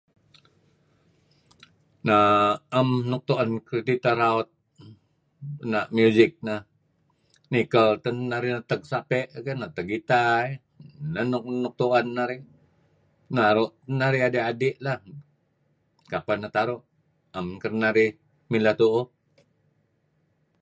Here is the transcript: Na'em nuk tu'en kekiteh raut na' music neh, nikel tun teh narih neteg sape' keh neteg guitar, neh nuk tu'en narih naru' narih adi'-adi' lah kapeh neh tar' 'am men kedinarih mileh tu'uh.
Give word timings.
Na'em 2.07 2.89
nuk 3.09 3.23
tu'en 3.27 3.49
kekiteh 3.67 4.15
raut 4.21 4.47
na' 5.71 5.91
music 5.97 6.31
neh, 6.47 6.63
nikel 7.51 7.89
tun 8.03 8.17
teh 8.21 8.27
narih 8.29 8.53
neteg 8.55 8.81
sape' 8.91 9.29
keh 9.45 9.57
neteg 9.59 9.87
guitar, 9.91 10.43
neh 11.13 11.25
nuk 11.63 11.73
tu'en 11.79 12.07
narih 12.17 12.41
naru' 13.37 13.73
narih 13.99 14.23
adi'-adi' 14.27 14.79
lah 14.85 14.97
kapeh 16.11 16.37
neh 16.39 16.51
tar' 16.55 16.81
'am 17.35 17.45
men 17.47 17.59
kedinarih 17.61 18.11
mileh 18.51 18.75
tu'uh. 18.79 19.05